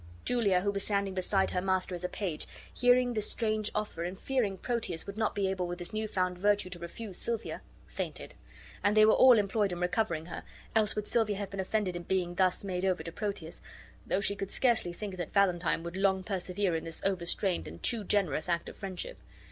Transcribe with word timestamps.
Julia, 0.25 0.61
who 0.61 0.71
was 0.71 0.83
standing 0.83 1.13
beside 1.13 1.51
her 1.51 1.61
master 1.61 1.93
as 1.93 2.03
a 2.03 2.09
page, 2.09 2.47
hearing 2.73 3.13
this 3.13 3.29
strange 3.29 3.69
offer, 3.75 4.03
and 4.03 4.17
fearing 4.19 4.57
Proteus 4.57 5.05
would 5.05 5.15
not 5.15 5.35
be 5.35 5.47
able 5.47 5.67
with 5.67 5.77
this 5.77 5.93
new 5.93 6.07
found 6.07 6.39
virtue 6.39 6.71
to 6.71 6.79
refuse 6.79 7.19
Silvia, 7.19 7.61
fainted; 7.85 8.33
and 8.83 8.97
they 8.97 9.05
were 9.05 9.13
all 9.13 9.37
employed 9.37 9.71
in 9.71 9.79
recovering 9.79 10.25
her, 10.25 10.41
else 10.75 10.95
would 10.95 11.05
Silvia 11.07 11.35
have 11.37 11.51
been 11.51 11.59
offended 11.59 11.95
at 11.95 12.07
being 12.07 12.33
thus 12.33 12.63
made 12.63 12.83
over 12.83 13.03
to 13.03 13.11
Proteus, 13.11 13.61
though 14.07 14.21
she 14.21 14.35
could 14.35 14.49
scarcely 14.49 14.91
think 14.91 15.17
that 15.17 15.33
Valentine 15.33 15.83
would 15.83 15.95
long 15.95 16.23
persevere 16.23 16.75
in 16.75 16.83
this 16.85 17.03
overstrained 17.05 17.67
and 17.67 17.83
too 17.83 18.03
generous 18.03 18.49
act 18.49 18.69
of 18.69 18.75
friendship. 18.75 19.19